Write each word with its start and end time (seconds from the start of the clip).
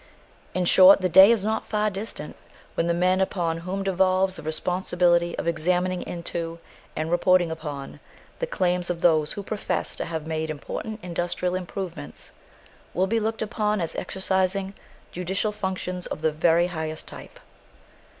In 0.55 0.65
short, 0.65 1.01
the 1.01 1.09
day 1.09 1.29
is 1.29 1.43
not 1.43 1.63
far 1.67 1.91
distant 1.91 2.35
when 2.73 2.87
the 2.87 2.93
men 2.95 3.21
upon 3.21 3.59
whom 3.59 3.83
devolves 3.83 4.35
the 4.35 4.41
responsibility 4.41 5.37
of 5.37 5.47
examining 5.47 6.01
into, 6.01 6.57
and 6.95 7.11
reporting 7.11 7.51
upon, 7.51 7.99
the 8.39 8.47
claims 8.47 8.89
of 8.89 9.01
those 9.01 9.33
who 9.33 9.43
profess 9.43 9.95
to 9.97 10.05
have 10.05 10.25
made 10.25 10.49
important 10.49 11.01
industrial 11.03 11.53
improvements 11.53 12.31
will 12.95 13.05
be 13.05 13.19
looked 13.19 13.43
upon 13.43 13.79
as 13.79 13.95
exercising 13.95 14.73
judicial 15.11 15.51
functions 15.51 16.07
of 16.07 16.23
the 16.23 16.31
very 16.31 16.65
highest 16.65 17.05
type. 17.05 17.39